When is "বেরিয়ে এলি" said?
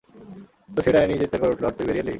1.87-2.09